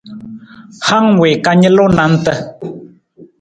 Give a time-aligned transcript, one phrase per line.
[0.87, 2.33] Hang wii ka nalu nanta.